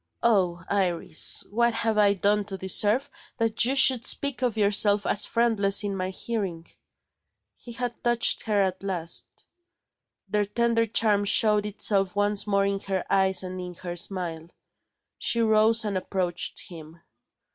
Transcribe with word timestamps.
Oh, 0.23 0.63
Iris, 0.67 1.45
what 1.51 1.75
have 1.75 1.95
I 1.95 2.15
done 2.15 2.43
to 2.45 2.57
deserve 2.57 3.07
that 3.37 3.63
you 3.65 3.75
should 3.75 4.07
speak 4.07 4.41
of 4.41 4.57
yourself 4.57 5.05
as 5.05 5.27
friendless 5.27 5.83
in 5.83 5.95
my 5.95 6.09
hearing!" 6.09 6.65
He 7.55 7.73
had 7.73 8.03
touched 8.03 8.41
her 8.47 8.59
at 8.63 8.81
last. 8.81 9.27
Their 10.27 10.45
tender 10.45 10.87
charm 10.87 11.23
showed 11.25 11.67
itself 11.67 12.15
once 12.15 12.47
more 12.47 12.65
in 12.65 12.79
her 12.79 13.05
eyes 13.11 13.43
and 13.43 13.61
in 13.61 13.75
her 13.75 13.95
smile. 13.95 14.49
She 15.19 15.39
rose 15.39 15.85
and 15.85 15.95
approached 15.95 16.61
him. 16.61 17.01